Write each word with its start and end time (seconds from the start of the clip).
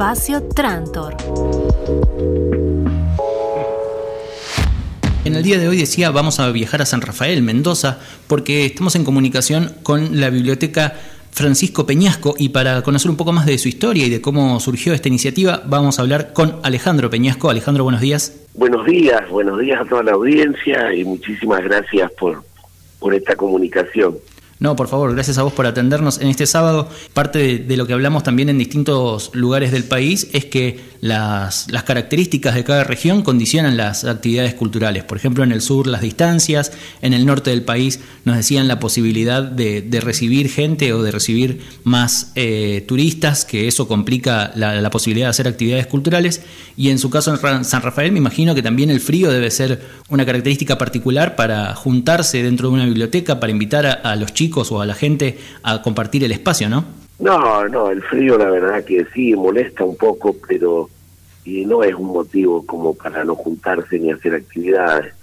Espacio 0.00 0.42
Trantor. 0.44 1.14
En 5.26 5.34
el 5.34 5.42
día 5.42 5.58
de 5.58 5.68
hoy 5.68 5.76
decía 5.76 6.10
vamos 6.10 6.40
a 6.40 6.50
viajar 6.52 6.80
a 6.80 6.86
San 6.86 7.02
Rafael, 7.02 7.42
Mendoza, 7.42 7.98
porque 8.26 8.64
estamos 8.64 8.96
en 8.96 9.04
comunicación 9.04 9.72
con 9.82 10.18
la 10.18 10.30
biblioteca 10.30 10.94
Francisco 11.32 11.84
Peñasco 11.84 12.34
y 12.38 12.48
para 12.48 12.80
conocer 12.80 13.10
un 13.10 13.18
poco 13.18 13.32
más 13.32 13.44
de 13.44 13.58
su 13.58 13.68
historia 13.68 14.06
y 14.06 14.08
de 14.08 14.22
cómo 14.22 14.58
surgió 14.58 14.94
esta 14.94 15.08
iniciativa 15.08 15.64
vamos 15.66 15.98
a 15.98 16.02
hablar 16.02 16.32
con 16.32 16.60
Alejandro 16.62 17.10
Peñasco. 17.10 17.50
Alejandro, 17.50 17.84
buenos 17.84 18.00
días. 18.00 18.46
Buenos 18.54 18.86
días, 18.86 19.28
buenos 19.28 19.60
días 19.60 19.82
a 19.82 19.84
toda 19.84 20.02
la 20.02 20.12
audiencia 20.12 20.94
y 20.94 21.04
muchísimas 21.04 21.62
gracias 21.62 22.10
por, 22.12 22.42
por 22.98 23.12
esta 23.12 23.36
comunicación. 23.36 24.16
No, 24.60 24.76
por 24.76 24.88
favor, 24.88 25.14
gracias 25.14 25.38
a 25.38 25.42
vos 25.42 25.54
por 25.54 25.64
atendernos 25.64 26.20
en 26.20 26.28
este 26.28 26.46
sábado. 26.46 26.86
Parte 27.14 27.58
de, 27.60 27.76
lo 27.78 27.86
que 27.86 27.94
hablamos 27.94 28.22
también 28.22 28.50
en 28.50 28.58
distintos 28.58 29.30
lugares 29.32 29.72
del 29.72 29.84
país 29.84 30.28
es 30.34 30.44
que 30.44 30.78
las, 31.00 31.72
las, 31.72 31.84
características 31.84 32.54
de 32.54 32.62
cada 32.62 32.84
región 32.84 33.22
condicionan 33.22 33.78
las 33.78 34.04
actividades 34.04 34.52
culturales. 34.52 35.04
Por 35.04 35.16
ejemplo, 35.16 35.44
en 35.44 35.52
el 35.52 35.62
sur 35.62 35.86
las 35.86 36.02
distancias, 36.02 36.72
en 37.00 37.14
el 37.14 37.24
norte 37.24 37.48
del 37.48 37.62
país 37.62 38.00
nos 38.26 38.36
decían 38.36 38.68
la 38.68 38.78
posibilidad 38.80 39.42
de, 39.42 40.00
recibir 40.02 40.50
gente 40.50 40.92
o 40.92 41.02
de 41.02 41.10
recibir 41.10 41.62
más 41.84 42.32
eh, 42.34 42.84
turistas, 42.86 43.46
que 43.46 43.66
eso 43.66 43.88
complica 43.88 44.52
la, 44.56 44.90
posibilidad 44.90 45.28
de 45.28 45.30
hacer 45.30 45.48
actividades 45.48 45.86
culturales. 45.86 46.42
Y 46.76 46.90
en 46.90 46.98
su 46.98 47.08
caso 47.08 47.34
en 47.34 47.64
San 47.64 47.80
Rafael 47.80 48.12
me 48.12 48.18
imagino 48.18 48.54
que 48.54 48.62
también 48.62 48.90
el 48.90 49.00
frío 49.00 49.30
debe 49.30 49.50
ser 49.50 49.80
una 50.10 50.26
característica 50.26 50.76
particular 50.76 51.34
para 51.34 51.74
juntarse 51.74 52.42
dentro 52.42 52.68
de 52.68 52.74
una 52.74 52.84
biblioteca, 52.84 53.40
para 53.40 53.52
invitar 53.52 54.00
a 54.02 54.16
los 54.16 54.34
chicos 54.34 54.49
o 54.56 54.80
a 54.80 54.86
la 54.86 54.94
gente 54.94 55.38
a 55.62 55.82
compartir 55.82 56.24
el 56.24 56.32
espacio, 56.32 56.68
¿no? 56.68 56.84
No, 57.18 57.68
no, 57.68 57.90
el 57.90 58.02
frío 58.02 58.38
la 58.38 58.50
verdad 58.50 58.84
que 58.84 59.06
sí 59.12 59.34
molesta 59.34 59.84
un 59.84 59.96
poco, 59.96 60.36
pero 60.46 60.88
y 61.44 61.64
no 61.64 61.82
es 61.82 61.94
un 61.94 62.08
motivo 62.08 62.64
como 62.66 62.94
para 62.94 63.24
no 63.24 63.34
juntarse 63.34 63.98
ni 63.98 64.10
hacer 64.10 64.34
actividades. 64.34 65.14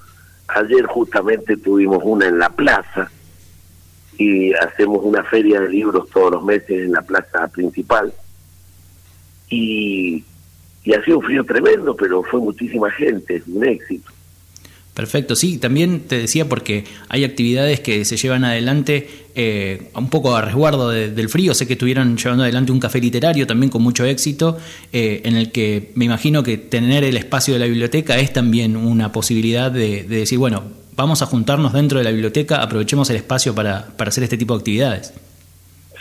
Ayer 0.47 0.85
justamente 0.85 1.57
tuvimos 1.57 2.01
una 2.03 2.27
en 2.27 2.39
la 2.39 2.49
plaza 2.49 3.11
y 4.17 4.53
hacemos 4.53 4.99
una 5.03 5.23
feria 5.23 5.59
de 5.61 5.69
libros 5.69 6.09
todos 6.09 6.31
los 6.31 6.43
meses 6.43 6.69
en 6.69 6.91
la 6.91 7.01
plaza 7.01 7.47
principal 7.47 8.13
y, 9.49 10.23
y 10.83 10.93
ha 10.93 11.03
sido 11.03 11.19
un 11.19 11.25
frío 11.25 11.43
tremendo, 11.43 11.95
pero 11.95 12.23
fue 12.23 12.39
muchísima 12.39 12.89
gente, 12.91 13.37
es 13.37 13.47
un 13.47 13.65
éxito. 13.65 14.11
Perfecto, 14.97 15.35
sí, 15.35 15.59
también 15.59 16.07
te 16.07 16.17
decía 16.17 16.49
porque 16.49 16.83
hay 17.07 17.23
actividades 17.23 17.81
que 17.81 18.03
se 18.03 18.17
llevan 18.17 18.43
adelante 18.43 19.07
eh, 19.35 19.91
un 19.93 20.09
poco 20.09 20.35
a 20.35 20.41
resguardo 20.41 20.89
del 20.89 21.29
frío, 21.29 21.53
sé 21.53 21.67
que 21.67 21.73
estuvieron 21.73 22.17
llevando 22.17 22.41
adelante 22.41 22.71
un 22.71 22.79
café 22.79 22.99
literario 22.99 23.45
también 23.45 23.69
con 23.69 23.83
mucho 23.83 24.05
éxito, 24.05 24.57
eh, 24.91 25.21
en 25.23 25.35
el 25.35 25.51
que 25.51 25.91
me 25.93 26.05
imagino 26.05 26.41
que 26.41 26.57
tener 26.57 27.03
el 27.03 27.15
espacio 27.15 27.53
de 27.53 27.59
la 27.59 27.67
biblioteca 27.67 28.17
es 28.17 28.33
también 28.33 28.75
una 28.75 29.11
posibilidad 29.11 29.69
de, 29.69 30.01
decir, 30.01 30.39
bueno, 30.39 30.63
vamos 30.95 31.21
a 31.21 31.27
juntarnos 31.27 31.73
dentro 31.73 31.99
de 31.99 32.03
la 32.03 32.09
biblioteca, 32.09 32.63
aprovechemos 32.63 33.07
el 33.11 33.17
espacio 33.17 33.53
para, 33.53 33.85
para 33.97 34.09
hacer 34.09 34.23
este 34.23 34.35
tipo 34.35 34.55
de 34.55 34.61
actividades. 34.61 35.13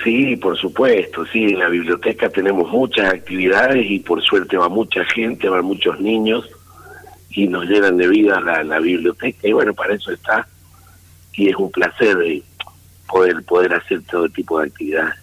Sí, 0.03 0.37
por 0.37 0.57
supuesto, 0.57 1.27
sí, 1.27 1.45
en 1.45 1.59
la 1.59 1.69
biblioteca 1.69 2.31
tenemos 2.31 2.73
muchas 2.73 3.13
actividades 3.13 3.91
y 3.91 3.99
por 3.99 4.23
suerte 4.23 4.57
va 4.57 4.71
mucha 4.71 5.05
gente, 5.05 5.51
van 5.51 5.67
muchos 5.67 6.01
niños 6.01 6.49
y 7.37 7.47
nos 7.47 7.67
llenan 7.67 7.99
de 7.99 8.09
vida 8.09 8.41
la, 8.41 8.79
biblioteca 8.81 9.47
y 9.47 9.53
bueno, 9.53 9.75
para 9.75 9.95
eso 9.95 10.11
está 10.11 10.49
y 11.35 11.49
es 11.49 11.57
un 11.57 11.71
placer 11.71 12.17
de 12.17 12.43
poder, 13.07 13.43
poder 13.45 13.75
hacer 13.75 14.03
todo 14.11 14.27
tipo 14.31 14.59
de 14.59 14.69
actividades. 14.69 15.15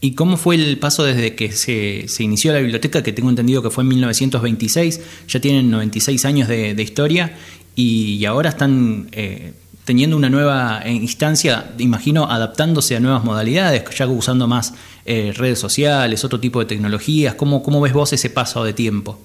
¿Y 0.00 0.14
cómo 0.14 0.36
fue 0.36 0.54
el 0.54 0.78
paso 0.78 1.02
desde 1.04 1.34
que 1.34 1.50
se, 1.50 2.06
se, 2.06 2.22
inició 2.22 2.52
la 2.52 2.60
biblioteca, 2.60 3.02
que 3.02 3.12
tengo 3.12 3.28
entendido 3.28 3.60
que 3.60 3.70
fue 3.70 3.82
en 3.82 3.88
1926, 3.88 5.26
ya 5.26 5.40
tienen 5.40 5.68
96 5.70 6.24
años 6.24 6.48
de, 6.48 6.74
de 6.74 6.82
historia 6.82 7.36
y, 7.74 8.24
ahora 8.24 8.50
están 8.50 9.08
eh, 9.10 9.52
teniendo 9.84 10.16
una 10.16 10.30
nueva 10.30 10.82
instancia, 10.86 11.72
imagino, 11.78 12.30
adaptándose 12.30 12.94
a 12.94 13.00
nuevas 13.00 13.24
modalidades, 13.24 13.82
ya 13.96 14.06
usando 14.06 14.46
más 14.46 14.74
eh, 15.04 15.32
redes 15.36 15.58
sociales, 15.58 16.24
otro 16.24 16.38
tipo 16.38 16.60
de 16.60 16.66
tecnologías? 16.66 17.34
¿Cómo, 17.34 17.64
¿Cómo 17.64 17.80
ves 17.80 17.92
vos 17.92 18.12
ese 18.12 18.30
paso 18.30 18.62
de 18.62 18.72
tiempo? 18.72 19.18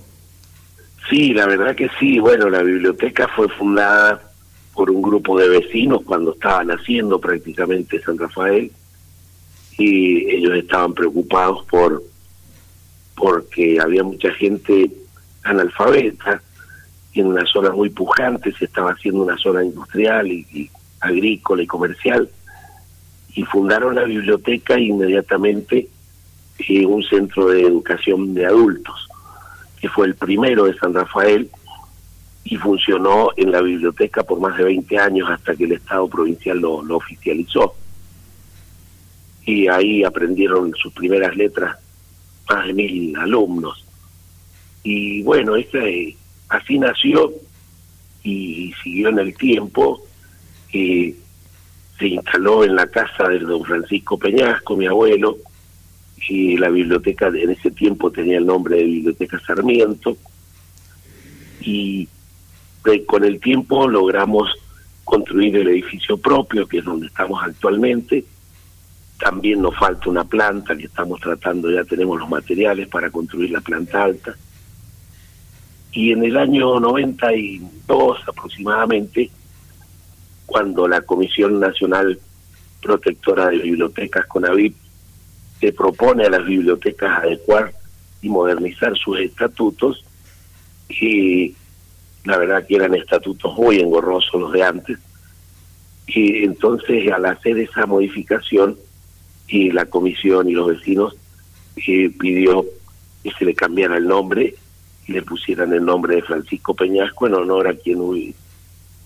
Sí, 1.09 1.33
la 1.33 1.45
verdad 1.45 1.75
que 1.75 1.89
sí. 1.99 2.19
Bueno, 2.19 2.49
la 2.49 2.63
biblioteca 2.63 3.27
fue 3.27 3.47
fundada 3.49 4.31
por 4.73 4.89
un 4.89 5.01
grupo 5.01 5.39
de 5.39 5.47
vecinos 5.47 6.01
cuando 6.05 6.33
estaban 6.33 6.69
haciendo 6.71 7.19
prácticamente 7.19 8.01
San 8.01 8.17
Rafael 8.17 8.71
y 9.77 10.29
ellos 10.29 10.55
estaban 10.55 10.93
preocupados 10.93 11.65
por 11.65 12.03
porque 13.15 13.79
había 13.79 14.03
mucha 14.03 14.31
gente 14.33 14.91
analfabeta 15.43 16.41
y 17.13 17.21
en 17.21 17.27
una 17.27 17.45
zona 17.45 17.71
muy 17.71 17.89
pujante 17.89 18.51
se 18.51 18.65
estaba 18.65 18.91
haciendo 18.91 19.23
una 19.23 19.37
zona 19.37 19.63
industrial 19.63 20.29
y, 20.29 20.69
agrícola 20.99 21.63
y 21.63 21.67
comercial 21.67 22.29
y 23.33 23.43
fundaron 23.43 23.95
la 23.95 24.03
biblioteca 24.03 24.77
inmediatamente 24.77 25.87
en 26.57 26.85
un 26.87 27.03
centro 27.03 27.47
de 27.47 27.61
educación 27.61 28.33
de 28.33 28.45
adultos 28.45 29.07
que 29.79 29.89
fue 29.89 30.07
el 30.07 30.15
primero 30.15 30.65
de 30.65 30.77
San 30.77 30.93
Rafael 30.93 31.49
y 32.43 32.57
funcionó 32.57 33.29
en 33.35 33.51
la 33.51 33.61
biblioteca 33.61 34.23
por 34.23 34.39
más 34.39 34.57
de 34.57 34.65
20 34.65 34.97
años 34.99 35.29
hasta 35.29 35.55
que 35.55 35.63
el 35.65 35.73
Estado 35.73 36.07
provincial 36.07 36.59
lo, 36.59 36.95
oficializó. 36.95 37.73
Y 39.45 39.67
ahí 39.67 40.03
aprendieron 40.03 40.73
sus 40.75 40.93
primeras 40.93 41.35
letras 41.35 41.77
más 42.49 42.67
de 42.67 42.73
mil 42.73 43.17
alumnos. 43.17 43.83
Y 44.83 45.23
bueno, 45.23 45.55
este, 45.55 46.15
así 46.49 46.77
nació 46.77 47.33
y 48.23 48.73
siguió 48.83 49.09
en 49.09 49.19
el 49.19 49.35
tiempo. 49.35 50.01
se 50.71 52.07
instaló 52.07 52.63
en 52.63 52.75
la 52.75 52.87
casa 52.87 53.27
de 53.29 53.39
don 53.39 53.63
Francisco 53.63 54.19
Peñasco, 54.19 54.75
mi 54.75 54.85
abuelo, 54.85 55.37
y 56.27 56.57
la 56.57 56.69
biblioteca 56.69 57.27
en 57.27 57.51
ese 57.51 57.71
tiempo 57.71 58.11
tenía 58.11 58.37
el 58.37 58.45
nombre 58.45 58.77
de 58.77 58.83
Biblioteca 58.83 59.39
Sarmiento 59.39 60.17
y 61.61 62.07
con 63.05 63.23
el 63.23 63.39
tiempo 63.39 63.87
logramos 63.87 64.49
construir 65.03 65.55
el 65.57 65.67
edificio 65.69 66.17
propio, 66.17 66.67
que 66.67 66.79
es 66.79 66.85
donde 66.85 67.07
estamos 67.07 67.41
actualmente. 67.43 68.23
También 69.19 69.61
nos 69.61 69.75
falta 69.75 70.09
una 70.09 70.23
planta 70.23 70.75
que 70.75 70.85
estamos 70.85 71.19
tratando, 71.19 71.71
ya 71.71 71.83
tenemos 71.83 72.19
los 72.19 72.29
materiales 72.29 72.87
para 72.87 73.09
construir 73.09 73.51
la 73.51 73.61
planta 73.61 74.03
alta. 74.03 74.35
Y 75.91 76.11
en 76.11 76.23
el 76.25 76.37
año 76.37 76.79
92 76.79 78.19
aproximadamente, 78.27 79.31
cuando 80.45 80.87
la 80.87 81.01
Comisión 81.01 81.59
Nacional 81.59 82.19
Protectora 82.81 83.47
de 83.47 83.59
Bibliotecas, 83.59 84.27
CONAVIP, 84.27 84.75
se 85.65 85.73
propone 85.73 86.25
a 86.25 86.29
las 86.29 86.45
bibliotecas 86.45 87.23
adecuar 87.23 87.73
y 88.21 88.29
modernizar 88.29 88.95
sus 88.95 89.19
estatutos 89.19 90.05
y 90.89 91.55
la 92.23 92.37
verdad 92.37 92.67
que 92.67 92.75
eran 92.75 92.93
estatutos 92.93 93.51
muy 93.57 93.79
engorrosos 93.79 94.39
los 94.39 94.51
de 94.51 94.63
antes 94.63 94.99
y 96.05 96.43
entonces 96.43 97.11
al 97.11 97.25
hacer 97.25 97.57
esa 97.57 97.87
modificación 97.87 98.77
y 99.47 99.71
la 99.71 99.85
comisión 99.85 100.47
y 100.47 100.53
los 100.53 100.67
vecinos 100.67 101.15
pidió 101.75 102.63
que 103.23 103.31
se 103.31 103.45
le 103.45 103.55
cambiara 103.55 103.97
el 103.97 104.07
nombre 104.07 104.53
y 105.07 105.13
le 105.13 105.23
pusieran 105.23 105.73
el 105.73 105.83
nombre 105.83 106.17
de 106.17 106.21
Francisco 106.21 106.75
Peñasco 106.75 107.25
en 107.25 107.33
honor 107.33 107.67
a 107.69 107.73
quien 107.73 107.99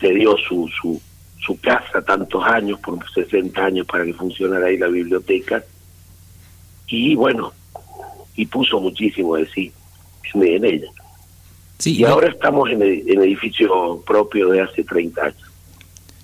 le 0.02 0.14
dio 0.14 0.36
su, 0.38 0.70
su, 0.81 1.02
su 1.38 1.58
casa 1.62 2.02
tantos 2.02 2.44
años, 2.44 2.80
por 2.81 3.00
60 3.09 3.64
años 3.64 3.88
para 3.88 4.03
que 4.03 4.14
funcionara 4.14 4.68
ahí 4.68 4.78
la 4.78 4.88
biblioteca 4.88 5.64
y 6.90 7.16
bueno, 7.16 7.53
y 8.36 8.46
puso 8.46 8.80
muchísimo 8.80 9.36
de 9.36 9.46
sí 9.47 9.72
en, 10.34 10.66
ella. 10.66 10.88
Sí, 11.78 11.97
y 11.97 12.03
ahora 12.03 12.30
estamos 12.30 12.70
en, 12.70 12.82
el, 12.82 13.08
edificio 13.08 14.02
propio 14.06 14.50
de 14.50 14.62
hace 14.62 14.84
30 14.84 15.22
años. 15.22 15.38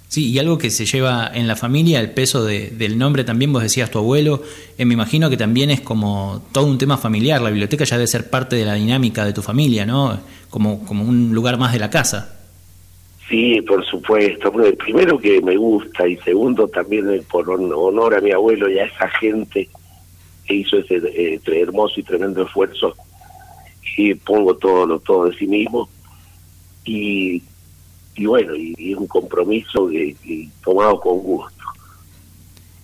Sí, 0.07 0.31
y 0.31 0.39
algo 0.39 0.57
que 0.57 0.69
se 0.69 0.85
lleva 0.85 1.29
en 1.33 1.47
la 1.47 1.55
familia, 1.55 1.99
el 1.99 2.11
peso 2.11 2.45
de, 2.45 2.69
del 2.69 2.97
nombre 2.97 3.23
también, 3.23 3.51
vos 3.51 3.63
decías 3.63 3.89
tu 3.89 3.99
abuelo, 3.99 4.43
eh, 4.77 4.85
me 4.85 4.93
imagino 4.93 5.29
que 5.29 5.37
también 5.37 5.71
es 5.71 5.81
como 5.81 6.43
todo 6.51 6.67
un 6.67 6.77
tema 6.77 6.97
familiar, 6.97 7.41
la 7.41 7.49
biblioteca 7.49 7.83
ya 7.83 7.97
debe 7.97 8.07
ser 8.07 8.29
parte 8.29 8.55
de 8.55 8.65
la 8.65 8.75
dinámica 8.75 9.25
de 9.25 9.33
tu 9.33 9.41
familia, 9.41 9.85
¿no? 9.85 10.19
Como, 10.49 10.85
como 10.85 11.03
un 11.03 11.33
lugar 11.33 11.57
más 11.57 11.73
de 11.73 11.79
la 11.79 11.89
casa. 11.89 12.37
Sí, 13.27 13.59
por 13.61 13.83
supuesto. 13.85 14.53
primero 14.77 15.17
que 15.17 15.41
me 15.41 15.57
gusta 15.57 16.07
y 16.07 16.15
segundo 16.17 16.67
también 16.67 17.25
por 17.29 17.49
honor 17.49 18.15
a 18.15 18.21
mi 18.21 18.31
abuelo 18.31 18.69
y 18.69 18.77
a 18.77 18.85
esa 18.85 19.09
gente 19.09 19.67
hizo 20.53 20.77
ese 20.77 20.95
eh, 20.97 21.39
hermoso 21.47 21.99
y 21.99 22.03
tremendo 22.03 22.43
esfuerzo 22.43 22.95
y 23.97 24.13
pongo 24.13 24.55
todo 24.55 24.85
lo 24.85 24.99
todo 24.99 25.25
de 25.25 25.37
sí 25.37 25.47
mismo 25.47 25.89
y, 26.83 27.41
y 28.15 28.25
bueno 28.25 28.55
y, 28.55 28.73
es 28.77 28.97
un 28.97 29.07
compromiso 29.07 29.87
que, 29.87 30.15
tomado 30.63 30.99
con 30.99 31.19
gusto. 31.19 31.55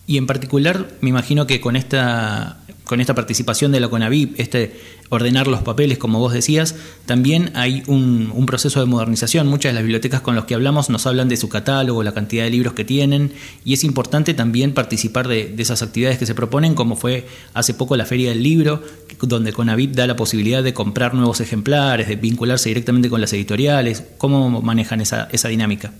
Y 0.07 0.17
en 0.17 0.25
particular 0.25 0.87
me 1.01 1.09
imagino 1.09 1.45
que 1.45 1.61
con 1.61 1.75
esta 1.75 2.60
con 2.85 2.99
esta 2.99 3.15
participación 3.15 3.71
de 3.71 3.79
la 3.79 3.87
CONAVIP, 3.89 4.39
este 4.39 4.75
ordenar 5.09 5.47
los 5.47 5.61
papeles, 5.61 5.97
como 5.97 6.19
vos 6.19 6.33
decías, 6.33 6.75
también 7.05 7.51
hay 7.55 7.83
un, 7.87 8.45
proceso 8.45 8.79
de 8.79 8.85
modernización. 8.85 9.47
Muchas 9.47 9.71
de 9.71 9.75
las 9.75 9.83
bibliotecas 9.83 10.21
con 10.21 10.35
las 10.35 10.45
que 10.45 10.55
hablamos 10.55 10.89
nos 10.89 11.05
hablan 11.05 11.29
de 11.29 11.37
su 11.37 11.47
catálogo, 11.47 12.03
la 12.03 12.13
cantidad 12.13 12.43
de 12.43 12.49
libros 12.49 12.73
que 12.73 12.83
tienen, 12.83 13.31
y 13.63 13.73
es 13.73 13.83
importante 13.83 14.33
también 14.33 14.73
participar 14.73 15.27
de, 15.27 15.55
esas 15.57 15.81
actividades 15.81 16.17
que 16.17 16.25
se 16.25 16.35
proponen, 16.35 16.75
como 16.75 16.95
fue 16.95 17.27
hace 17.53 17.73
poco 17.73 17.95
la 17.95 18.05
Feria 18.05 18.29
del 18.29 18.43
Libro, 18.43 18.81
donde 19.21 19.53
CONAVIP 19.53 19.93
da 19.93 20.07
la 20.07 20.15
posibilidad 20.15 20.63
de 20.63 20.73
comprar 20.73 21.13
nuevos 21.13 21.39
ejemplares, 21.39 22.07
de 22.07 22.15
vincularse 22.15 22.69
directamente 22.69 23.09
con 23.09 23.21
las 23.21 23.31
editoriales. 23.33 24.03
¿Cómo 24.17 24.61
manejan 24.61 25.01
esa, 25.01 25.27
esa 25.31 25.49
dinámica? 25.49 25.93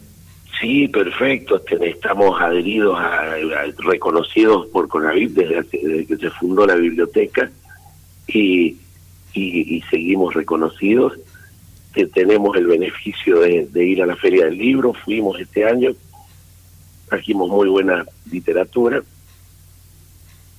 Sí, 0.61 0.87
perfecto. 0.87 1.57
Este, 1.57 1.89
estamos 1.89 2.39
adheridos, 2.39 2.97
a, 2.97 3.35
reconocidos 3.79 4.67
por 4.67 4.87
CONAVIP 4.87 5.31
desde, 5.31 6.05
que 6.05 6.17
se 6.17 6.29
fundó 6.29 6.67
la 6.67 6.75
biblioteca 6.75 7.49
y, 8.27 8.77
y, 9.33 9.81
seguimos 9.89 10.35
reconocidos. 10.35 11.13
Que 11.93 12.05
tenemos 12.05 12.55
el 12.55 12.67
beneficio 12.67 13.39
de, 13.41 13.83
ir 13.83 14.03
a 14.03 14.05
la 14.05 14.15
Feria 14.15 14.45
del 14.45 14.57
Libro. 14.57 14.93
Fuimos 14.93 15.39
este 15.39 15.65
año, 15.65 15.91
trajimos 17.09 17.49
muy 17.49 17.67
buena 17.67 18.05
literatura. 18.31 19.03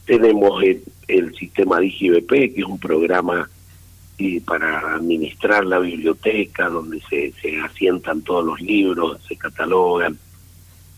Tenemos 0.04 0.62
el, 0.64 0.82
el 1.06 1.34
sistema 1.36 1.78
DigiBP, 1.78 2.28
que 2.28 2.54
es 2.56 2.66
un 2.66 2.78
programa 2.78 3.48
y 4.22 4.40
para 4.40 4.94
administrar 4.94 5.64
la 5.64 5.80
biblioteca, 5.80 6.68
donde 6.68 7.00
se, 7.10 7.32
asientan 7.60 8.22
todos 8.22 8.44
los 8.44 8.60
libros, 8.60 9.20
se 9.26 9.36
catalogan, 9.36 10.16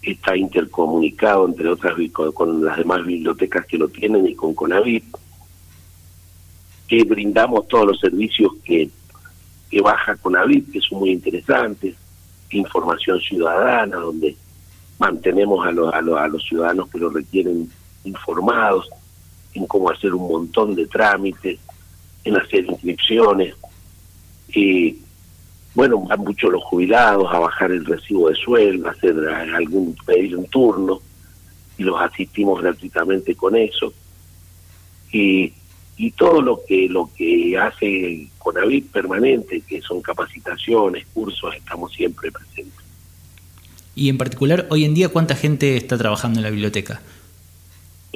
está 0.03 0.37
intercomunicado, 0.37 1.47
entre 1.47 1.69
otras, 1.69 1.95
con, 2.13 2.63
las 2.63 2.77
demás 2.77 3.05
bibliotecas 3.05 3.65
que 3.67 3.79
lo 3.79 3.89
tienen 3.89 4.27
y 4.27 4.35
con 4.35 4.55
Conavit, 4.55 5.05
que 6.87 7.03
brindamos 7.05 7.67
todos 7.67 7.87
los 7.87 8.01
servicios 8.01 8.53
que, 8.63 8.91
que 9.71 9.81
baja 9.81 10.17
Conavit, 10.17 10.71
que 10.71 10.81
son 10.81 10.99
muy 10.99 11.11
interesantes, 11.11 11.95
información 12.51 13.19
ciudadana, 13.21 13.97
donde 13.97 14.37
mantenemos 14.99 15.67
a, 15.67 15.73
los 15.73 15.93
a, 15.93 15.99
a 15.99 16.29
los 16.29 16.45
ciudadanos 16.45 16.91
que 16.91 16.99
lo 16.99 17.09
requieren 17.09 17.71
informados 18.05 18.89
en 19.55 19.67
cómo 19.67 19.91
hacer 19.91 20.13
un 20.13 20.29
montón 20.29 20.75
de 20.75 20.87
trámites, 20.87 21.59
en 22.25 22.37
hacer 22.37 22.65
inscripciones. 22.65 23.55
Y 24.49 24.99
bueno, 25.75 26.01
van 26.01 26.21
mucho 26.21 26.51
los 26.51 26.63
jubilados 26.65 27.33
a 27.33 27.39
bajar 27.39 27.71
el 27.71 27.85
recibo 27.85 28.29
de 28.29 28.37
sueldo, 28.37 28.89
a 28.89 28.93
hacer 28.93 29.15
algún 29.55 29.97
pedir 30.07 30.37
un 30.37 30.47
turno 30.47 31.01
y 31.77 31.83
los 31.83 32.01
asistimos 32.01 32.63
gratuitamente 32.63 33.35
con 33.35 33.57
eso. 33.57 33.93
Y, 35.13 35.53
y 35.97 36.11
todo 36.13 36.43
lo 36.43 36.61
que 36.67 36.89
lo 36.89 37.11
que 37.17 37.57
hace 37.59 38.29
Conavit 38.39 38.91
permanente, 38.91 39.63
que 39.63 39.81
son 39.81 40.01
capacitaciones, 40.01 41.07
cursos, 41.13 41.55
estamos 41.55 41.93
siempre 41.93 42.31
presentes. 42.31 42.85
Y 43.97 44.09
en 44.09 44.19
particular, 44.19 44.67
hoy 44.71 44.85
en 44.85 44.95
día, 44.95 45.09
¿cuánta 45.09 45.37
gente 45.37 45.77
está 45.77 45.97
trabajando 45.97 46.41
en 46.41 46.45
la 46.45 46.51
biblioteca? 46.51 47.01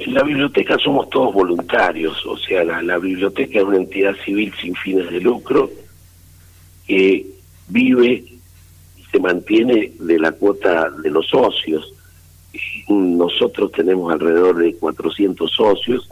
En 0.05 0.13
la 0.13 0.23
biblioteca 0.23 0.77
somos 0.77 1.09
todos 1.09 1.33
voluntarios, 1.33 2.25
o 2.25 2.37
sea, 2.37 2.63
la, 2.63 2.97
biblioteca 2.97 3.59
es 3.59 3.65
una 3.65 3.77
entidad 3.77 4.15
civil 4.23 4.53
sin 4.61 4.73
fines 4.73 5.11
de 5.11 5.19
lucro 5.19 5.69
que 6.87 7.25
vive 7.67 8.23
y 8.95 9.03
se 9.11 9.19
mantiene 9.19 9.91
de 9.99 10.17
la 10.17 10.31
cuota 10.31 10.89
de 10.89 11.09
los 11.09 11.27
socios. 11.27 11.93
Nosotros 12.87 13.73
tenemos 13.73 14.11
alrededor 14.13 14.57
de 14.59 14.73
400 14.75 15.51
socios 15.51 16.09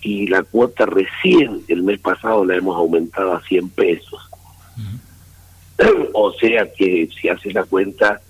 y 0.00 0.26
la 0.28 0.42
cuota 0.42 0.86
recién 0.86 1.62
el 1.68 1.82
mes 1.82 2.00
pasado 2.00 2.42
la 2.46 2.56
hemos 2.56 2.74
aumentado 2.74 3.34
a 3.34 3.42
100 3.42 3.68
pesos. 3.68 4.30
O 6.14 6.32
sea 6.32 6.72
que 6.72 7.08
si 7.20 7.28
haces 7.28 7.52
la 7.52 7.64
cuenta 7.64 8.22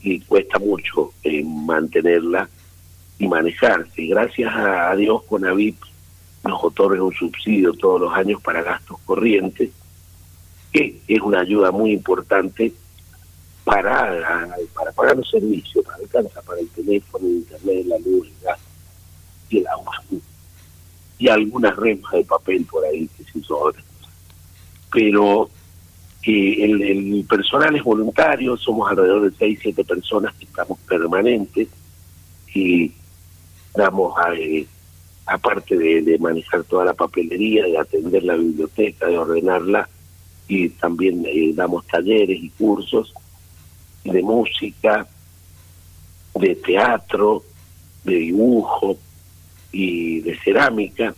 y 0.00 0.18
cuesta 0.20 0.58
mucho 0.58 1.12
eh, 1.22 1.44
mantenerla 1.44 2.48
y 3.18 3.28
manejarse. 3.28 4.06
Gracias 4.06 4.52
a 4.54 4.94
Dios, 4.96 5.22
con 5.22 5.42
Conavip 5.42 5.76
nos 6.44 6.64
otorga 6.64 7.02
un 7.02 7.14
subsidio 7.14 7.72
todos 7.74 8.00
los 8.00 8.12
años 8.14 8.40
para 8.42 8.62
gastos 8.62 8.98
corrientes, 9.04 9.70
que 10.72 11.00
es 11.06 11.20
una 11.20 11.40
ayuda 11.40 11.70
muy 11.70 11.92
importante 11.92 12.72
para, 13.64 14.48
para 14.74 14.92
pagar 14.92 15.16
los 15.16 15.30
servicios, 15.30 15.84
para 15.84 15.98
alcanza 15.98 16.42
para 16.42 16.60
el 16.60 16.68
teléfono, 16.70 17.26
el 17.26 17.34
internet, 17.34 17.86
la 17.86 17.98
luz, 17.98 18.26
el 18.26 18.44
gas 18.44 18.58
y 19.48 19.58
el 19.58 19.66
agua. 19.68 20.02
Y 21.18 21.28
algunas 21.28 21.76
remas 21.76 22.10
de 22.12 22.24
papel 22.24 22.64
por 22.64 22.84
ahí 22.84 23.08
que 23.16 23.22
se 23.22 23.40
sobran. 23.44 23.84
Pero 24.90 25.48
eh, 26.24 26.56
el, 26.64 26.82
el 26.82 27.24
personal 27.28 27.76
es 27.76 27.84
voluntario, 27.84 28.56
somos 28.56 28.90
alrededor 28.90 29.30
de 29.30 29.36
6, 29.36 29.58
7 29.62 29.84
personas 29.84 30.34
que 30.34 30.46
estamos 30.46 30.78
permanentes 30.80 31.68
y 32.52 32.92
damos 33.74 34.16
a, 34.18 34.34
eh, 34.34 34.66
aparte 35.26 35.76
de, 35.76 36.18
manejar 36.18 36.64
toda 36.64 36.84
la 36.84 36.94
papelería, 36.94 37.64
de 37.64 37.78
atender 37.78 38.22
la 38.22 38.36
biblioteca, 38.36 39.06
de 39.06 39.18
ordenarla, 39.18 39.88
y 40.48 40.68
también 40.70 41.24
eh, 41.26 41.52
damos 41.54 41.86
talleres 41.86 42.38
y 42.42 42.50
cursos 42.50 43.14
de 44.04 44.22
música, 44.22 45.06
de 46.34 46.54
teatro, 46.56 47.44
de 48.04 48.16
dibujo 48.16 48.96
y 49.70 50.20
de 50.20 50.38
cerámica. 50.38 51.14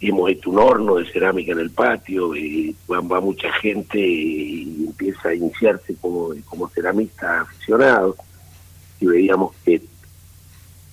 Y 0.00 0.10
hemos 0.10 0.30
hecho 0.30 0.50
un 0.50 0.60
horno 0.60 0.94
de 0.94 1.10
cerámica 1.10 1.52
en 1.52 1.58
el 1.58 1.70
patio, 1.70 2.34
y 2.36 2.74
va, 2.90 3.20
mucha 3.20 3.52
gente 3.54 3.98
y 3.98 4.86
empieza 4.86 5.30
a 5.30 5.34
iniciarse 5.34 5.96
como, 5.96 6.30
como 6.46 6.68
ceramista 6.68 7.40
aficionado. 7.40 8.16
Y 9.00 9.06
veíamos 9.06 9.54
que 9.64 9.82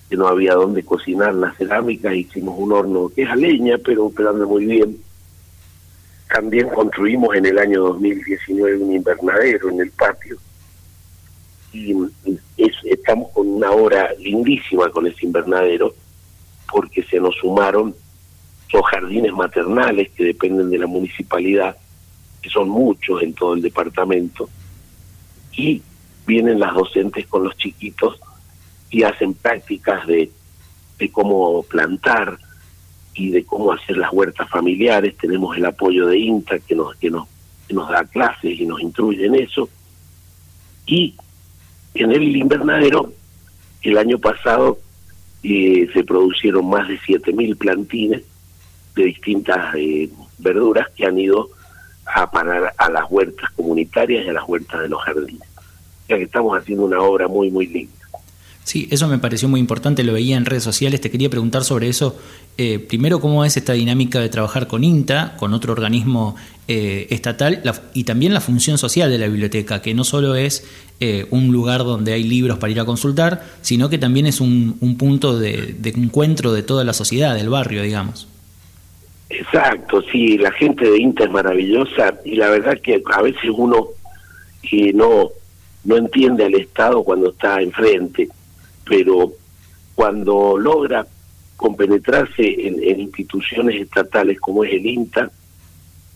que 0.08 0.16
no 0.16 0.28
había 0.28 0.54
dónde 0.54 0.84
cocinar 0.84 1.34
la 1.34 1.52
cerámica, 1.54 2.14
hicimos 2.14 2.54
un 2.58 2.72
horno 2.72 3.10
que 3.14 3.22
es 3.22 3.30
a 3.30 3.36
leña, 3.36 3.76
pero 3.84 4.06
operando 4.06 4.46
muy 4.46 4.66
bien. 4.66 4.98
También 6.28 6.68
construimos 6.68 7.34
en 7.34 7.46
el 7.46 7.58
año 7.58 7.82
2019 7.82 8.78
un 8.78 8.94
invernadero 8.94 9.70
en 9.70 9.80
el 9.80 9.90
patio 9.90 10.36
y 11.72 11.94
estamos 12.90 13.30
con 13.32 13.48
una 13.48 13.70
obra 13.70 14.10
lindísima 14.18 14.88
con 14.90 15.06
ese 15.06 15.26
invernadero 15.26 15.94
porque 16.70 17.02
se 17.04 17.20
nos 17.20 17.34
sumaron 17.36 17.94
los 18.72 18.82
jardines 18.86 19.32
maternales 19.32 20.10
que 20.10 20.24
dependen 20.24 20.70
de 20.70 20.78
la 20.78 20.86
municipalidad, 20.86 21.76
que 22.42 22.50
son 22.50 22.68
muchos 22.68 23.22
en 23.22 23.32
todo 23.32 23.54
el 23.54 23.62
departamento, 23.62 24.48
y 25.52 25.80
vienen 26.26 26.58
las 26.58 26.74
docentes 26.74 27.26
con 27.26 27.44
los 27.44 27.56
chiquitos 27.56 28.18
y 28.96 29.02
hacen 29.02 29.34
prácticas 29.34 30.06
de, 30.06 30.30
de 30.98 31.12
cómo 31.12 31.62
plantar 31.64 32.38
y 33.12 33.28
de 33.28 33.44
cómo 33.44 33.72
hacer 33.72 33.98
las 33.98 34.10
huertas 34.10 34.48
familiares. 34.48 35.14
Tenemos 35.18 35.54
el 35.54 35.66
apoyo 35.66 36.06
de 36.06 36.16
INTA 36.16 36.58
que 36.60 36.74
nos, 36.74 36.96
que 36.96 37.10
nos, 37.10 37.28
nos 37.68 37.90
da 37.90 38.04
clases 38.04 38.58
y 38.58 38.64
nos 38.64 38.80
instruye 38.80 39.26
en 39.26 39.34
eso. 39.34 39.68
Y 40.86 41.14
en 41.92 42.10
el 42.10 42.36
invernadero, 42.38 43.12
el 43.82 43.98
año 43.98 44.18
pasado 44.18 44.78
eh, 45.42 45.90
se 45.92 46.02
producieron 46.02 46.66
más 46.66 46.88
de 46.88 46.98
7.000 46.98 47.58
plantines 47.58 48.22
de 48.94 49.04
distintas 49.04 49.74
eh, 49.74 50.08
verduras 50.38 50.88
que 50.96 51.04
han 51.04 51.18
ido 51.18 51.50
a 52.06 52.30
parar 52.30 52.72
a 52.78 52.90
las 52.90 53.10
huertas 53.10 53.50
comunitarias 53.50 54.24
y 54.24 54.30
a 54.30 54.32
las 54.32 54.48
huertas 54.48 54.80
de 54.80 54.88
los 54.88 55.02
jardines. 55.02 55.42
O 55.42 56.06
sea 56.06 56.16
que 56.16 56.22
estamos 56.22 56.58
haciendo 56.58 56.86
una 56.86 57.02
obra 57.02 57.28
muy, 57.28 57.50
muy 57.50 57.66
linda. 57.66 57.95
Sí, 58.66 58.88
eso 58.90 59.06
me 59.06 59.18
pareció 59.18 59.48
muy 59.48 59.60
importante, 59.60 60.02
lo 60.02 60.12
veía 60.12 60.36
en 60.36 60.44
redes 60.44 60.64
sociales, 60.64 61.00
te 61.00 61.08
quería 61.08 61.30
preguntar 61.30 61.62
sobre 61.62 61.86
eso. 61.86 62.18
Eh, 62.58 62.80
primero, 62.80 63.20
¿cómo 63.20 63.44
es 63.44 63.56
esta 63.56 63.74
dinámica 63.74 64.18
de 64.18 64.28
trabajar 64.28 64.66
con 64.66 64.82
INTA, 64.82 65.36
con 65.38 65.54
otro 65.54 65.72
organismo 65.72 66.34
eh, 66.66 67.06
estatal, 67.10 67.62
y 67.94 68.02
también 68.02 68.34
la 68.34 68.40
función 68.40 68.76
social 68.76 69.08
de 69.08 69.18
la 69.18 69.28
biblioteca, 69.28 69.80
que 69.80 69.94
no 69.94 70.02
solo 70.02 70.34
es 70.34 70.68
eh, 70.98 71.26
un 71.30 71.52
lugar 71.52 71.84
donde 71.84 72.12
hay 72.12 72.24
libros 72.24 72.58
para 72.58 72.72
ir 72.72 72.80
a 72.80 72.84
consultar, 72.84 73.40
sino 73.60 73.88
que 73.88 73.98
también 73.98 74.26
es 74.26 74.40
un, 74.40 74.96
punto 74.98 75.38
de, 75.38 75.76
encuentro 75.84 76.52
de 76.52 76.64
toda 76.64 76.82
la 76.82 76.92
sociedad, 76.92 77.36
del 77.36 77.50
barrio, 77.50 77.84
digamos. 77.84 78.26
Exacto, 79.30 80.02
sí, 80.10 80.38
la 80.38 80.50
gente 80.50 80.90
de 80.90 80.98
INTA 80.98 81.22
es 81.22 81.30
maravillosa 81.30 82.18
y 82.24 82.34
la 82.34 82.50
verdad 82.50 82.80
que 82.82 83.00
a 83.14 83.22
veces 83.22 83.48
uno 83.56 83.86
no, 84.92 85.28
no 85.84 85.96
entiende 85.96 86.46
al 86.46 86.54
Estado 86.56 87.04
cuando 87.04 87.30
está 87.30 87.62
enfrente 87.62 88.28
pero 88.88 89.32
cuando 89.94 90.56
logra 90.56 91.06
compenetrarse 91.56 92.66
en, 92.66 93.00
instituciones 93.00 93.80
estatales 93.80 94.38
como 94.40 94.64
es 94.64 94.72
el 94.72 94.86
INTA, 94.86 95.30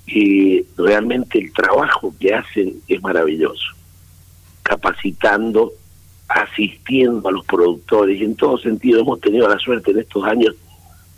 eh, 0.07 0.65
realmente 0.77 1.39
el 1.39 1.53
trabajo 1.53 2.15
que 2.19 2.35
hacen 2.35 2.81
es 2.87 3.03
maravilloso, 3.03 3.75
capacitando, 4.63 5.73
asistiendo 6.29 7.29
a 7.29 7.33
los 7.33 7.45
productores, 7.45 8.21
y 8.21 8.25
en 8.25 8.37
todo 8.37 8.59
sentido 8.59 9.01
hemos 9.01 9.21
tenido 9.21 9.49
la 9.49 9.59
suerte 9.59 9.91
en 9.91 10.01
estos 10.01 10.25
años 10.25 10.55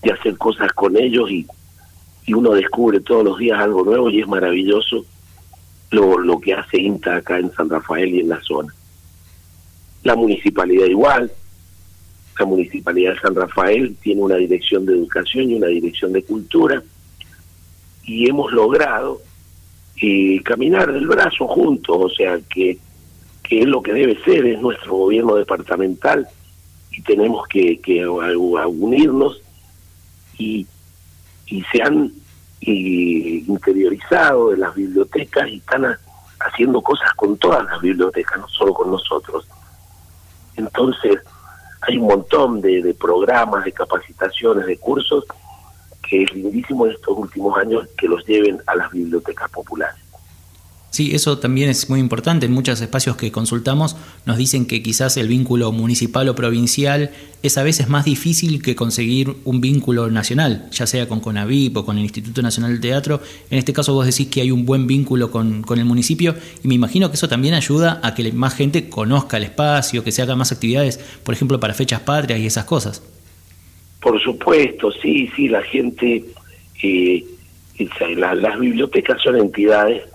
de 0.03 0.13
hacer 0.13 0.37
cosas 0.39 0.73
con 0.73 0.97
ellos 0.97 1.31
y, 1.31 1.47
y 2.27 2.35
uno 2.35 2.53
descubre 2.53 3.01
todos 3.01 3.25
los 3.25 3.39
días 3.39 3.61
algo 3.61 3.85
nuevo 3.85 4.09
y 4.09 4.21
es 4.21 4.29
maravilloso 4.29 5.05
lo, 5.91 6.19
lo 6.19 6.41
que 6.41 6.55
hace 6.55 6.81
INTA 6.81 7.17
acá 7.17 7.39
en 7.39 7.53
San 7.53 7.69
Rafael 7.69 8.15
y 8.15 8.21
en 8.21 8.29
la 8.29 8.41
zona. 8.43 8.73
La 10.05 10.17
municipalidad 10.17 10.87
igual, 10.87 11.31
la 12.39 12.47
municipalidad 12.47 13.15
de 13.15 13.21
San 13.21 13.35
Rafael 13.35 13.97
tiene 14.03 14.23
una 14.23 14.37
dirección 14.37 14.87
de 14.87 14.95
educación 14.95 15.51
y 15.51 15.55
una 15.55 15.69
dirección 15.69 16.13
de 16.13 16.23
cultura 16.25 16.83
y 18.05 18.29
hemos 18.29 18.53
logrado 18.53 19.21
eh, 20.01 20.43
caminar 20.43 20.93
del 20.93 21.07
brazo 21.07 21.47
juntos, 21.47 21.97
o 21.97 22.09
sea 22.09 22.39
que, 22.49 22.79
que 23.43 23.61
es 23.61 23.67
lo 23.67 23.83
que 23.83 23.93
debe 23.93 24.19
ser, 24.25 24.47
es 24.47 24.61
nuestro 24.61 24.95
gobierno 24.95 25.35
departamental 25.37 26.27
y 26.91 27.03
tenemos 27.03 27.47
que, 27.49 27.81
que 27.81 28.07
unirnos 28.07 29.41
y, 30.39 30.67
y 31.47 31.63
se 31.71 31.83
han 31.83 32.13
interiorizado 32.61 34.51
de 34.51 34.57
las 34.59 34.75
bibliotecas 34.75 35.49
y 35.49 35.57
están 35.57 35.97
haciendo 36.41 36.81
cosas 36.81 37.13
con 37.15 37.37
todas 37.39 37.65
las 37.65 37.81
bibliotecas, 37.81 38.39
no 38.39 38.49
solo 38.49 38.75
con 38.75 38.91
nosotros. 38.91 39.47
Entonces, 40.57 41.19
hay 41.83 41.99
un 41.99 42.07
montón 42.07 42.61
de, 42.61 42.83
de 42.83 42.95
programas, 42.95 43.65
de 43.65 43.73
capacitaciones, 43.73 44.67
de 44.67 44.77
cursos 44.79 45.25
que 46.09 46.25
es 46.25 46.35
lindísimo 46.35 46.87
en 46.87 46.93
estos 46.93 47.17
últimos 47.17 47.57
años 47.59 47.89
que 47.97 48.07
los 48.07 48.27
lleven 48.27 48.61
a 48.67 48.75
las 48.75 48.91
bibliotecas 48.91 49.51
populares. 49.51 50.02
Sí, 50.93 51.15
eso 51.15 51.39
también 51.39 51.71
es 51.71 51.89
muy 51.89 52.01
importante. 52.01 52.45
En 52.45 52.53
muchos 52.53 52.79
espacios 52.83 53.17
que 53.17 53.33
consultamos 53.33 53.97
nos 54.27 54.37
dicen 54.37 54.67
que 54.67 54.83
quizás 54.83 55.17
el 55.17 55.27
vínculo 55.27 55.73
municipal 55.73 56.29
o 56.29 56.35
provincial 56.35 57.13
es 57.43 57.57
a 57.57 57.63
veces 57.63 57.89
más 57.89 58.05
difícil 58.05 58.63
que 58.63 58.77
conseguir 58.77 59.33
un 59.47 59.63
vínculo 59.63 60.11
nacional, 60.11 60.69
ya 60.71 60.87
sea 60.87 61.09
con 61.09 61.21
CONAVIP 61.21 61.79
o 61.79 61.87
con 61.87 61.97
el 61.97 62.03
Instituto 62.03 62.43
Nacional 62.43 62.73
del 62.73 62.81
Teatro. 62.83 63.23
En 63.49 63.57
este 63.57 63.73
caso 63.73 63.95
vos 63.95 64.05
decís 64.05 64.27
que 64.27 64.43
hay 64.43 64.51
un 64.51 64.67
buen 64.67 64.87
vínculo 64.87 65.31
con, 65.31 65.63
con 65.63 65.79
el 65.79 65.87
municipio 65.87 66.35
y 66.63 66.69
me 66.69 66.75
imagino 66.75 67.09
que 67.09 67.17
eso 67.17 67.27
también 67.27 67.55
ayuda 67.55 67.99
a 68.03 68.15
que 68.15 68.31
más 68.33 68.55
gente 68.55 68.91
conozca 68.91 69.39
el 69.39 69.45
espacio, 69.45 70.05
que 70.05 70.13
se 70.13 70.21
hagan 70.21 70.37
más 70.37 70.53
actividades, 70.53 70.99
por 71.25 71.35
ejemplo, 71.35 71.59
para 71.59 71.73
fechas 71.73 72.01
patrias 72.01 72.39
y 72.39 72.45
esas 72.45 72.67
cosas. 72.67 73.03
Por 74.03 74.21
supuesto, 74.23 74.93
sí, 74.93 75.31
sí, 75.35 75.49
la 75.49 75.63
gente, 75.63 76.23
eh, 76.83 77.25
las 78.15 78.61
bibliotecas 78.61 79.23
son 79.23 79.37
entidades 79.37 80.12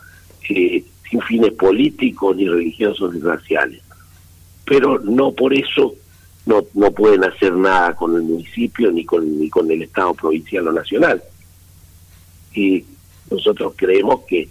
eh, 0.50 0.84
sin 1.10 1.22
fines 1.22 1.54
políticos, 1.54 2.36
ni 2.36 2.48
religiosos, 2.48 3.14
ni 3.14 3.22
raciales. 3.22 3.82
Pero 4.66 5.00
no 5.00 5.32
por 5.32 5.54
eso 5.54 5.96
no, 6.46 6.66
no 6.74 6.92
pueden 6.92 7.24
hacer 7.24 7.54
nada 7.54 7.96
con 7.96 8.16
el 8.16 8.24
municipio, 8.24 8.92
ni 8.92 9.06
con, 9.06 9.40
ni 9.40 9.50
con 9.50 9.70
el 9.72 9.82
Estado 9.84 10.14
provincial 10.14 10.68
o 10.68 10.72
nacional. 10.72 11.22
Y 12.54 12.84
nosotros 13.30 13.74
creemos 13.76 14.22
que, 14.28 14.50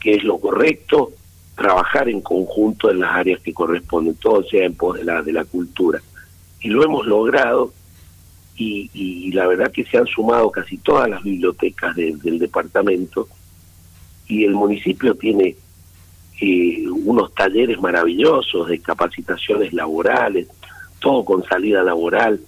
que 0.00 0.14
es 0.14 0.24
lo 0.24 0.38
correcto 0.38 1.12
trabajar 1.56 2.08
en 2.08 2.20
conjunto 2.20 2.90
en 2.90 3.00
las 3.00 3.12
áreas 3.12 3.40
que 3.42 3.52
corresponden, 3.52 4.14
todo 4.14 4.42
sea 4.44 4.64
en 4.64 4.74
pos 4.74 4.98
de 4.98 5.04
la, 5.04 5.22
de 5.22 5.32
la 5.32 5.44
cultura. 5.44 6.00
Y 6.60 6.68
lo 6.68 6.84
hemos 6.84 7.06
logrado 7.06 7.72
y, 8.56 8.90
y, 8.92 9.32
la 9.32 9.46
verdad 9.46 9.72
que 9.72 9.84
se 9.84 9.96
han 9.96 10.06
sumado 10.06 10.50
casi 10.50 10.76
todas 10.78 11.08
las 11.08 11.22
bibliotecas 11.22 11.96
del 11.96 12.38
departamento 12.38 13.28
y 14.30 14.44
el 14.44 14.54
municipio 14.54 15.16
tiene 15.16 15.56
eh, 16.40 16.84
unos 17.04 17.34
talleres 17.34 17.80
maravillosos 17.80 18.68
de 18.68 18.78
capacitaciones 18.78 19.72
laborales, 19.72 20.46
todo 21.00 21.24
con 21.24 21.42
salida 21.44 21.82
laboral, 21.82 22.40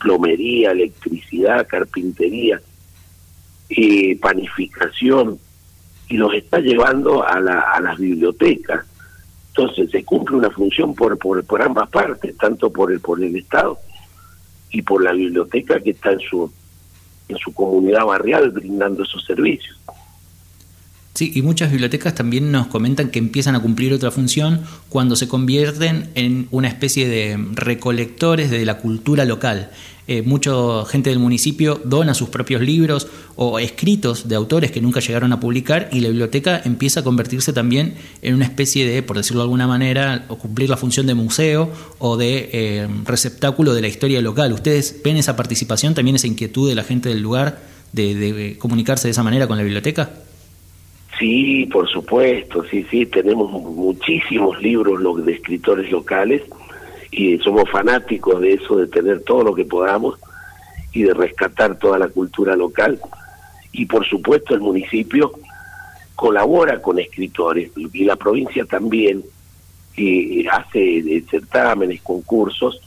plomería, 0.00 0.72
electricidad, 0.72 1.68
carpintería, 1.68 2.60
eh, 3.68 4.18
panificación, 4.20 5.38
y 6.08 6.16
los 6.16 6.34
está 6.34 6.58
llevando 6.58 7.24
a, 7.24 7.38
la, 7.38 7.60
a 7.60 7.80
las 7.80 7.96
bibliotecas. 7.96 8.84
Entonces 9.50 9.90
se 9.90 10.04
cumple 10.04 10.36
una 10.36 10.50
función 10.50 10.96
por, 10.96 11.16
por, 11.16 11.44
por 11.44 11.62
ambas 11.62 11.88
partes, 11.90 12.36
tanto 12.36 12.70
por 12.72 12.90
el, 12.90 12.98
por 12.98 13.22
el 13.22 13.36
Estado 13.36 13.78
y 14.70 14.82
por 14.82 15.04
la 15.04 15.12
biblioteca 15.12 15.78
que 15.78 15.90
está 15.90 16.10
en 16.10 16.20
su, 16.20 16.52
en 17.28 17.36
su 17.36 17.54
comunidad 17.54 18.04
barrial 18.04 18.50
brindando 18.50 19.04
esos 19.04 19.24
servicios. 19.24 19.78
Sí, 21.20 21.32
y 21.34 21.42
muchas 21.42 21.70
bibliotecas 21.70 22.14
también 22.14 22.50
nos 22.50 22.68
comentan 22.68 23.10
que 23.10 23.18
empiezan 23.18 23.54
a 23.54 23.60
cumplir 23.60 23.92
otra 23.92 24.10
función 24.10 24.62
cuando 24.88 25.16
se 25.16 25.28
convierten 25.28 26.08
en 26.14 26.48
una 26.50 26.68
especie 26.68 27.06
de 27.10 27.38
recolectores 27.52 28.50
de 28.50 28.64
la 28.64 28.78
cultura 28.78 29.26
local. 29.26 29.70
Eh, 30.08 30.22
mucha 30.22 30.50
gente 30.86 31.10
del 31.10 31.18
municipio 31.18 31.78
dona 31.84 32.14
sus 32.14 32.30
propios 32.30 32.62
libros 32.62 33.06
o 33.36 33.58
escritos 33.58 34.28
de 34.28 34.34
autores 34.34 34.70
que 34.70 34.80
nunca 34.80 35.00
llegaron 35.00 35.34
a 35.34 35.40
publicar 35.40 35.90
y 35.92 36.00
la 36.00 36.08
biblioteca 36.08 36.62
empieza 36.64 37.00
a 37.00 37.04
convertirse 37.04 37.52
también 37.52 37.96
en 38.22 38.34
una 38.34 38.46
especie 38.46 38.88
de, 38.88 39.02
por 39.02 39.18
decirlo 39.18 39.42
de 39.42 39.44
alguna 39.44 39.66
manera, 39.66 40.24
o 40.28 40.38
cumplir 40.38 40.70
la 40.70 40.78
función 40.78 41.06
de 41.06 41.12
museo 41.12 41.70
o 41.98 42.16
de 42.16 42.48
eh, 42.50 42.88
receptáculo 43.04 43.74
de 43.74 43.82
la 43.82 43.88
historia 43.88 44.22
local. 44.22 44.54
¿Ustedes 44.54 45.02
ven 45.04 45.18
esa 45.18 45.36
participación, 45.36 45.92
también 45.92 46.16
esa 46.16 46.28
inquietud 46.28 46.66
de 46.66 46.76
la 46.76 46.82
gente 46.82 47.10
del 47.10 47.20
lugar 47.20 47.60
de 47.92 48.56
comunicarse 48.58 49.08
de 49.08 49.12
esa 49.12 49.22
manera 49.22 49.46
con 49.46 49.58
la 49.58 49.64
biblioteca? 49.64 50.08
Sí, 51.20 51.66
por 51.70 51.86
supuesto, 51.86 52.64
sí, 52.64 52.86
sí, 52.90 53.04
tenemos 53.04 53.50
muchísimos 53.52 54.58
libros 54.62 55.22
de 55.26 55.34
escritores 55.34 55.92
locales 55.92 56.40
y 57.10 57.36
somos 57.40 57.68
fanáticos 57.68 58.40
de 58.40 58.54
eso, 58.54 58.78
de 58.78 58.86
tener 58.86 59.20
todo 59.20 59.44
lo 59.44 59.54
que 59.54 59.66
podamos 59.66 60.18
y 60.94 61.02
de 61.02 61.12
rescatar 61.12 61.78
toda 61.78 61.98
la 61.98 62.08
cultura 62.08 62.56
local. 62.56 62.98
Y 63.70 63.84
por 63.84 64.06
supuesto 64.06 64.54
el 64.54 64.60
municipio 64.60 65.32
colabora 66.14 66.80
con 66.80 66.98
escritores 66.98 67.70
y 67.76 68.04
la 68.04 68.16
provincia 68.16 68.64
también 68.64 69.22
y 69.96 70.46
hace 70.46 71.22
certámenes, 71.30 72.00
concursos 72.00 72.80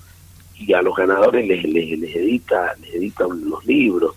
y 0.58 0.74
a 0.74 0.82
los 0.82 0.96
ganadores 0.96 1.48
les, 1.48 1.64
les, 1.66 2.00
les 2.00 2.16
edita 2.16 2.74
les 2.82 2.96
editan 2.96 3.48
los 3.48 3.64
libros 3.66 4.16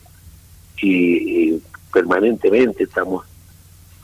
y 0.81 1.59
permanentemente 1.93 2.85
estamos 2.85 3.27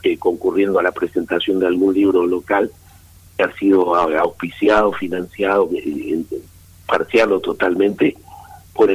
eh, 0.03 0.19
concurriendo 0.19 0.79
a 0.79 0.83
la 0.83 0.93
presentación 0.93 1.59
de 1.59 1.67
algún 1.67 1.95
libro 1.95 2.27
local 2.27 2.71
que 3.37 3.45
ha 3.45 3.53
sido 3.57 3.95
auspiciado, 3.95 4.93
financiado, 4.93 5.69
eh, 5.75 6.23
parcial 6.87 7.33
o 7.33 7.41
totalmente 7.41 8.17